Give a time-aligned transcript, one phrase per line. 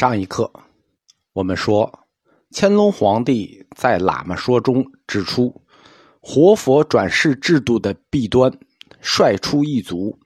[0.00, 0.50] 上一课，
[1.34, 2.06] 我们说，
[2.52, 5.62] 乾隆皇帝在《喇嘛说》中指出，
[6.22, 8.50] 活佛转世制度的弊端，
[9.02, 10.18] 率出一族，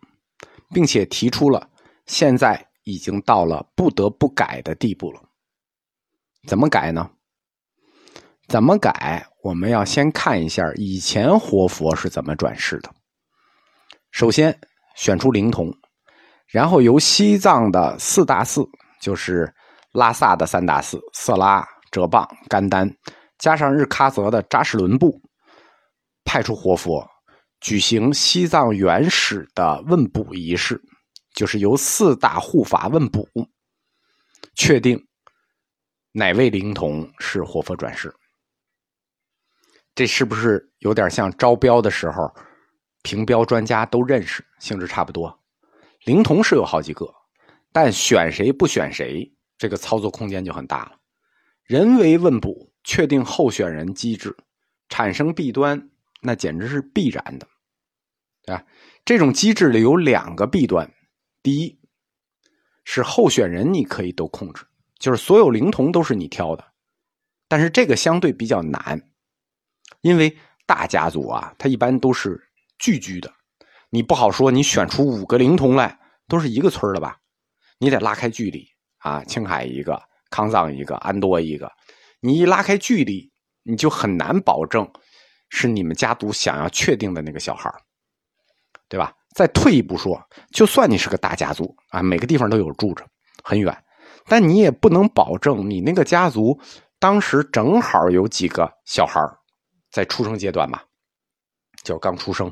[0.73, 1.69] 并且提出了
[2.07, 5.21] 现在已经到了不得不改的地步了。
[6.46, 7.11] 怎么改呢？
[8.46, 9.27] 怎么改？
[9.43, 12.95] 我们要先看一下以前活佛是怎么转世的。
[14.12, 14.56] 首先
[14.95, 15.77] 选出灵童，
[16.46, 18.64] 然后由西藏的四大寺。
[19.00, 19.54] 就是
[19.95, 22.93] 拉萨的三大寺：色拉、哲蚌、甘丹，
[23.39, 25.19] 加上日喀则的扎什伦布，
[26.25, 27.09] 派出活佛
[27.61, 30.83] 举行西藏原始的问卜仪式，
[31.35, 33.25] 就是由四大护法问卜，
[34.57, 35.01] 确定
[36.11, 38.13] 哪位灵童是活佛转世。
[39.95, 42.29] 这是不是有点像招标的时候，
[43.02, 45.33] 评标专家都认识，性质差不多？
[46.05, 47.09] 灵童是有好几个。
[47.71, 50.99] 但选谁不选谁，这个操作空间就很大了。
[51.65, 54.37] 人为问卜确定候选人机制，
[54.88, 57.49] 产生弊端，那简直是必然的，
[58.45, 58.65] 对吧？
[59.05, 60.93] 这种机制里有两个弊端：
[61.43, 61.79] 第一，
[62.85, 64.65] 是候选人你可以都控制，
[64.99, 66.65] 就是所有灵童都是你挑的，
[67.49, 69.11] 但是这个相对比较难，
[70.03, 72.39] 因为大家族啊，他一般都是
[72.78, 73.33] 聚居的，
[73.89, 77.21] 你不好说你选出五个灵童来都是一个村的吧？
[77.78, 78.66] 你得拉开距离
[79.05, 79.22] 啊！
[79.25, 81.71] 青海一个，康藏一个，安多一个，
[82.21, 83.31] 你一拉开距离，
[83.62, 84.91] 你就很难保证
[85.50, 87.71] 是你们家族想要确定的那个小孩
[88.88, 89.15] 对吧？
[89.37, 90.19] 再退一步说，
[90.53, 93.06] 就算你是个大家族啊，每个地方都有住着，
[93.43, 93.84] 很远，
[94.25, 96.59] 但你也不能保证你那个家族
[96.99, 99.21] 当时正好有几个小孩
[99.91, 100.83] 在出生阶段吧，
[101.83, 102.50] 就刚出生。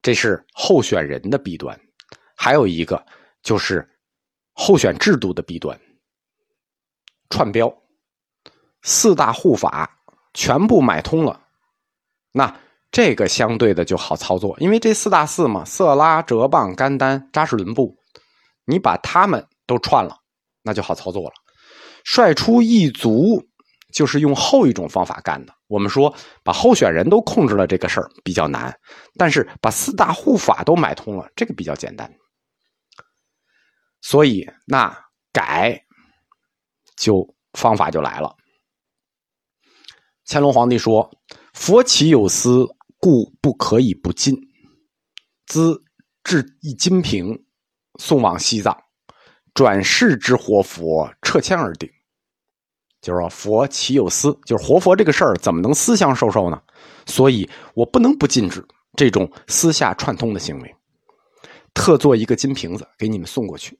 [0.00, 1.76] 这是候选人的弊端，
[2.36, 3.04] 还有一个。
[3.42, 3.88] 就是
[4.58, 5.78] 候选制度的弊端，
[7.28, 7.72] 串标，
[8.82, 9.98] 四大护法
[10.32, 11.40] 全部买通了，
[12.32, 12.58] 那
[12.90, 17.94] 这个相对的就好操作，因为这四大寺嘛，色拉、哲蚌、甘丹、扎什伦布，
[18.64, 20.16] 你把他们都串了，
[20.62, 21.34] 那就好操作了。
[22.02, 23.44] 率出一族，
[23.92, 25.52] 就是用后一种方法干的。
[25.66, 28.74] 我们说把候选人都控制了，这个事儿比较难，
[29.18, 32.10] 但是把四大护法都买通了，这个比较简单。
[34.08, 34.96] 所以，那
[35.32, 35.84] 改
[36.94, 38.32] 就方法就来了。
[40.24, 41.10] 乾隆皇帝说
[41.54, 42.64] ：“佛岂有私，
[43.00, 44.32] 故不可以不进。
[45.46, 45.82] 兹
[46.22, 47.36] 制一金瓶，
[47.98, 48.80] 送往西藏，
[49.54, 51.90] 转世之活佛，撤迁而定。”
[53.02, 54.32] 就是说，佛岂有私？
[54.44, 56.62] 就是活佛这个事儿，怎么能私相授受呢？
[57.06, 58.64] 所以我不能不禁止
[58.96, 60.76] 这种私下串通的行为，
[61.74, 63.76] 特做一个金瓶子给你们送过去。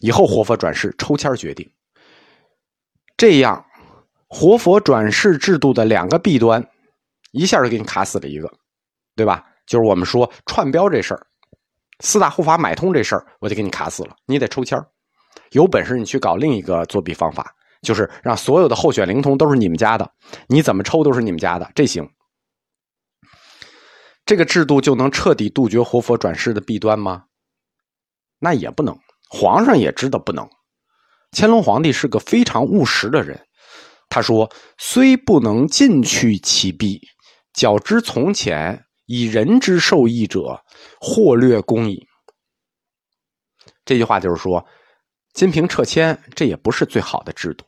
[0.00, 1.70] 以后活佛转世抽签决定，
[3.16, 3.64] 这样
[4.28, 6.66] 活佛转世制度的两个弊端，
[7.32, 8.50] 一下就给你卡死了一个，
[9.14, 9.46] 对吧？
[9.66, 11.26] 就是我们说串标这事儿，
[12.00, 14.16] 四大护法买通这事儿，我就给你卡死了。
[14.26, 14.82] 你得抽签
[15.52, 20.10] 有本事你去搞另一个作弊方法，就是让所有的候选灵童都是你们家的，
[20.48, 22.08] 你怎么抽都是你们家的，这行。
[24.24, 27.24] 这个制度就能彻底杜绝活佛转世的弊端吗？
[28.38, 28.98] 那也不能。
[29.32, 30.46] 皇上也知道不能，
[31.30, 33.40] 乾隆皇帝是个非常务实的人。
[34.08, 37.00] 他说：“虽不能尽去其弊，
[37.54, 40.60] 较之从前以人之受益者，
[41.00, 42.04] 或略公矣。”
[43.86, 44.66] 这句话就是说，
[45.32, 47.64] 金瓶撤迁这也不是最好的制度，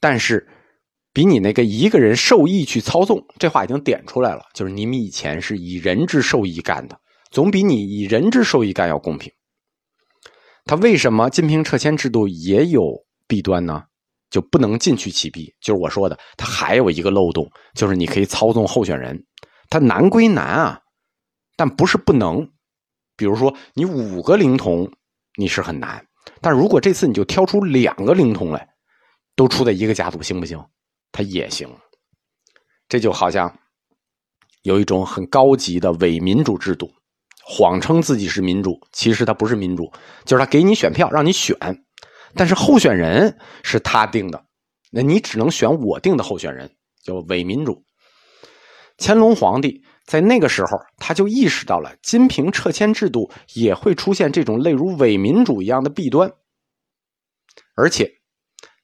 [0.00, 0.48] 但是
[1.12, 6.98] 比你那个一个人受益去操纵，这话已经点出来了，就是你们以前是以人之受益干的，
[7.30, 9.30] 总比你以人之受益干要公平。
[10.64, 13.84] 他为什么金瓶撤迁制度也有弊端呢？
[14.30, 15.54] 就不能尽去其弊？
[15.60, 19.24] 就是我说的，他还有一个漏洞，就是你可以操纵候选人。
[19.70, 20.80] 他难归难啊，
[21.56, 22.50] 但不是不能。
[23.16, 24.90] 比如说，你五个灵童
[25.36, 26.04] 你是很难，
[26.40, 28.68] 但如果这次你就挑出两个灵童来，
[29.36, 30.60] 都出在一个家族，行不行？
[31.12, 31.68] 他也行。
[32.88, 33.56] 这就好像
[34.62, 36.90] 有一种很高级的伪民主制度。
[37.46, 39.92] 谎称自己是民主，其实他不是民主，
[40.24, 41.56] 就是他给你选票让你选，
[42.34, 44.42] 但是候选人是他定的，
[44.90, 46.70] 那你只能选我定的候选人，
[47.02, 47.84] 叫伪民主。
[48.96, 56.32] 乾隆皇帝在那个时候他就意识到了金瓶撤迁制度也会出现这种类如伪民主一样的弊端，
[57.76, 58.10] 而且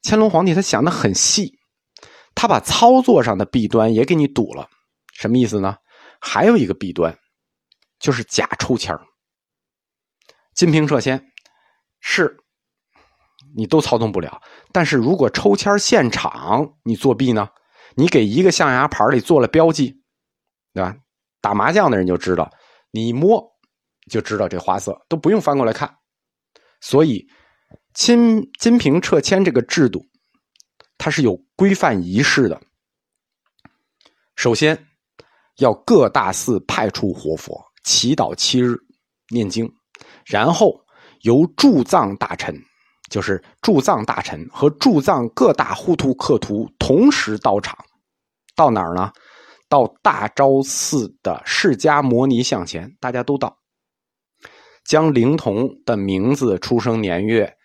[0.03, 1.59] 乾隆皇帝他想的很细，
[2.35, 4.69] 他把操作上的弊端也给你堵了，
[5.15, 5.77] 什么意思呢？
[6.21, 7.17] 还有一个弊端。
[8.01, 8.99] 就是假抽签
[10.55, 11.25] 金瓶撤迁
[12.01, 12.37] 是
[13.55, 14.43] 你都操纵不了。
[14.73, 17.49] 但是如果抽签现场你作弊呢？
[17.97, 20.01] 你给一个象牙牌里做了标记，
[20.73, 20.97] 对吧？
[21.41, 22.51] 打麻将的人就知道，
[22.93, 23.45] 你一摸
[24.09, 25.93] 就知道这花色，都不用翻过来看。
[26.81, 27.27] 所以，
[27.93, 30.07] 金金瓶撤签这个制度，
[30.99, 32.61] 它是有规范仪式的。
[34.37, 34.87] 首先，
[35.57, 38.77] 要各大寺派出活佛，祈祷七日，
[39.29, 39.73] 念经，
[40.25, 40.85] 然后
[41.23, 42.55] 由驻藏大臣，
[43.11, 47.77] 就是驻藏大臣和驻藏各大护图客图同时到场，
[48.55, 49.13] 到哪儿呢？
[49.69, 53.57] 到大昭寺的释迦摩尼像前，大家都到。
[54.85, 57.57] 将灵童的名字、出生年月，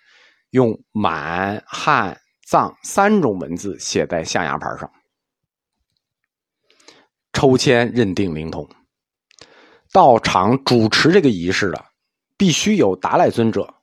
[0.51, 4.91] 用满、汉、藏三种文字写在象牙牌上，
[7.33, 8.69] 抽签认定灵童。
[9.95, 11.85] 到场主持这个仪式的，
[12.35, 13.73] 必须有达赖尊者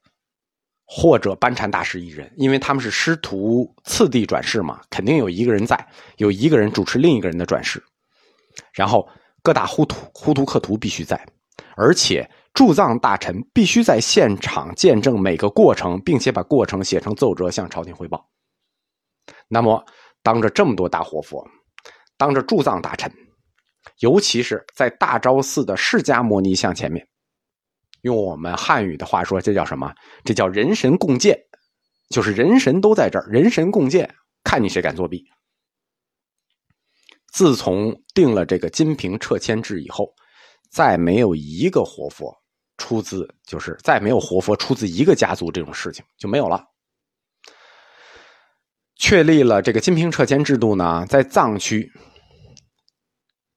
[0.85, 5.88] 或者班禅大师一人，因为他们是师徒次第转世嘛，肯定有一个人在，
[6.19, 7.82] 有一个人主持另一个人的转世。
[8.75, 9.09] 然后
[9.43, 11.19] 各大呼图呼图克图必须在，
[11.76, 12.31] 而且。
[12.53, 18.29] 驻藏大臣必须在现场见证每个过程，并且把过程写成奏折向朝廷汇报。
[19.49, 19.82] 那么，
[20.23, 21.43] 当着这么多大活佛，
[22.19, 23.11] 当着驻藏大臣，
[24.03, 27.07] 尤其是在大昭寺的释迦摩尼像前面，
[28.01, 29.95] 用我们汉语的话说，这叫什么？
[30.25, 31.39] 这叫人神共鉴，
[32.11, 34.13] 就是人神都在这儿，人神共鉴，
[34.43, 35.25] 看你谁敢作弊。
[37.33, 40.13] 自从定了这个金瓶撤签制以后，
[40.69, 42.37] 再没有一个活佛。
[42.79, 46.65] 出自就是再没有活佛出自一个家族这种事情就没有了。
[48.97, 51.89] 确立了这个金瓶撤签制度呢，在藏区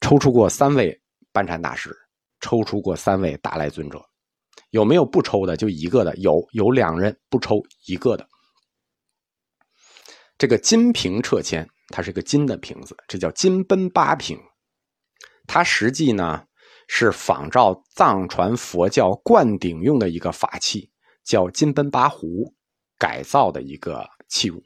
[0.06, 1.92] 抽出过三位班禅大师，
[2.40, 4.00] 抽出过三位达赖尊者，
[4.70, 5.58] 有没有不抽的？
[5.58, 8.30] 就一个的，有有两人不抽一个的。
[10.38, 14.38] 这个金瓶撤签，它是个金的瓶子，这叫金奔八瓶，
[15.48, 16.46] 它实际呢。
[16.88, 20.92] 是仿照藏传佛教灌顶用的一个法器，
[21.24, 22.54] 叫金奔八壶，
[23.00, 24.62] 改造的一个器物。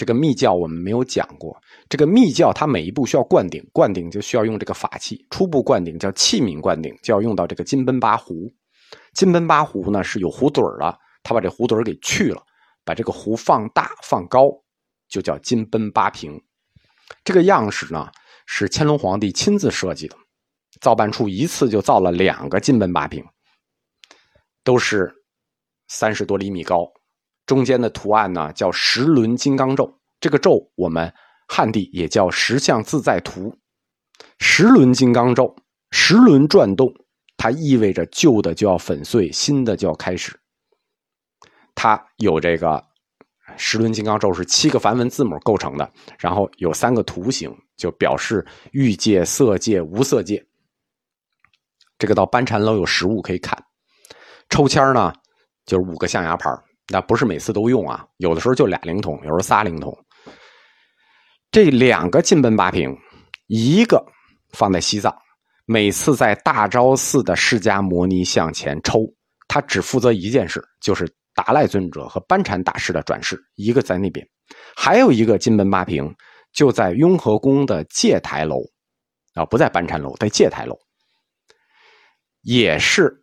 [0.00, 1.54] 这个密教我们没有讲过，
[1.86, 5.26] 这个密教它每一步需要灌顶，灌顶就需要用这个法器。
[5.28, 8.50] 初步灌顶叫器皿灌顶，就要用到这个金奔巴壶。
[9.12, 12.42] 金奔巴壶呢是有壶嘴的，他把这壶嘴给去了，
[12.82, 14.48] 把这个壶放大放高，
[15.06, 16.42] 就叫金奔巴瓶。
[17.22, 18.10] 这个样式呢
[18.46, 20.16] 是乾隆皇帝亲自设计的。
[20.80, 23.22] 造办处一次就造了两个金奔八瓶，
[24.64, 25.12] 都是
[25.88, 26.90] 三十多厘米高，
[27.50, 31.12] 中间的图案呢叫十轮金刚咒，这个咒我们
[31.48, 33.52] 汉地也叫十相自在图。
[34.38, 35.56] 十轮金刚咒，
[35.90, 36.94] 十轮转动，
[37.36, 40.38] 它意味着旧的就要粉碎，新的就要开始。
[41.74, 42.80] 它有这个
[43.56, 50.46] 十轮金刚咒是七个梵文字母构成的，然后有三个图形，就表示欲界、色界、无色界。
[51.98, 53.60] 这个到班禅楼有实物可以看，
[54.48, 55.12] 抽签呢，
[55.66, 56.48] 就是五个象牙牌
[56.92, 59.96] 那不是每次都用啊，有的时候就俩灵童，有时候仨灵童。
[61.52, 62.92] 这两个金奔八瓶，
[63.46, 64.04] 一个
[64.52, 65.16] 放在西藏，
[65.66, 69.00] 每次在大昭寺的释迦摩尼像前抽，
[69.46, 74.26] 他只负责一件事，就是达赖尊者和班禅大师的转世，一个在那边，
[74.76, 76.12] 还有一个金奔八瓶
[76.52, 78.62] 就在雍和宫的戒台楼，
[79.34, 80.76] 啊，不在班禅楼，在戒台楼。
[82.42, 83.22] 也是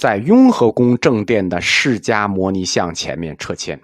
[0.00, 3.78] 在雍和宫正殿的释迦摩尼像前面撤迁，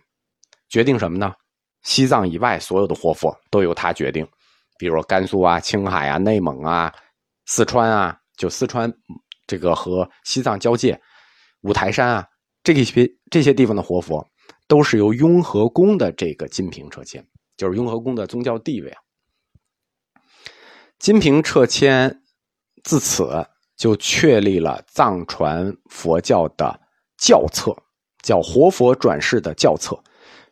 [0.71, 1.35] 决定什么呢？
[1.83, 4.27] 西藏以外所有的活佛都由他决定，
[4.79, 6.91] 比如甘肃啊、青海啊、内蒙啊、
[7.45, 8.91] 四川啊，就四川
[9.47, 10.99] 这个和西藏交界，
[11.61, 12.27] 五台山啊，
[12.65, 14.27] 这些这些地方的活佛
[14.67, 17.23] 都是由雍和宫的这个金瓶撤迁，
[17.59, 19.03] 就是雍和宫的宗教地位啊。
[20.99, 22.23] 金瓶撤迁
[22.85, 23.47] 自此。
[23.77, 26.81] 就确立了藏传佛教的
[27.19, 27.77] 教册，
[28.23, 30.03] 叫活佛转世的教册。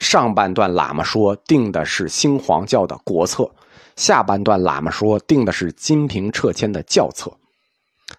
[0.00, 3.54] 上半段喇嘛说定的是新皇教的国策，
[3.96, 7.38] 下半段喇嘛说定的是金瓶撤迁的教策。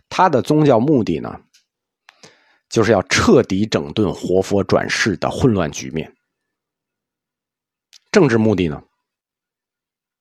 [0.09, 1.41] 他的宗教目的呢，
[2.69, 6.15] 就是要彻底整顿活佛转世的混乱局面。
[8.12, 8.81] 政治目的呢，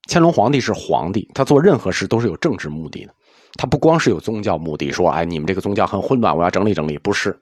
[0.06, 3.14] 乾隆皇帝是皇帝，他做任何事都是有政治目的的。
[3.56, 6.98] 他不光是有宗教目的，说哎，你们这个宗教很混乱，我要整理整理。
[6.98, 7.38] 不是，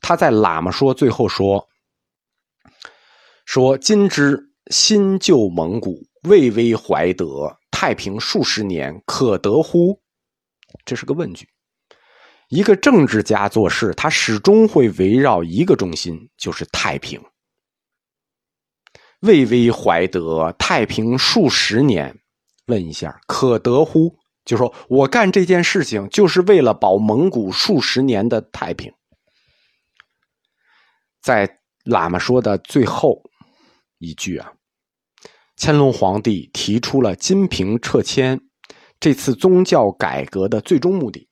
[0.00, 1.68] 他在喇嘛说最后说，
[3.44, 10.00] 说今之新旧蒙古未微怀德太平数十年，可得乎？
[10.84, 11.48] 这是个问句。
[12.48, 17.20] 一个政治家做事，他始终会围绕一个中心，就是太平。
[19.20, 22.18] 巍巍怀德，太平数十年。
[22.66, 24.16] 问一下，可得乎？
[24.44, 28.92] 就说我干这件事情，就是为了保蒙古数十年的太平。
[31.20, 33.22] 在喇嘛说的最后
[33.98, 34.52] 一句啊，
[35.56, 38.40] 乾隆皇帝提出了金瓶撤迁
[39.00, 41.28] 这次宗教改革的最终目的。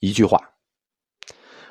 [0.00, 0.38] 一句话，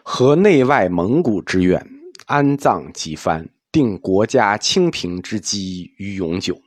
[0.04, 1.88] 和内外蒙古之愿，
[2.26, 6.62] 安葬几番，定国家清平之基于永久。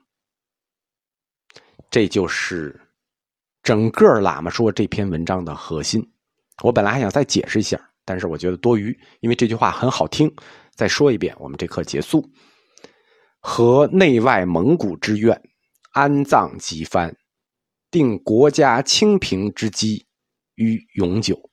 [1.88, 2.78] 这就是
[3.62, 6.06] 整个喇嘛说这篇文章的核心。
[6.62, 10.34] 我本来还想再解释一下，但是我觉得多余，因为这句话很好听。
[10.74, 12.28] 再说一遍，我们这课结束。
[13.40, 15.40] 和内外蒙古之愿，
[15.92, 17.16] 安葬几番，
[17.88, 20.08] 定国家清平之基
[20.56, 21.50] 于永久。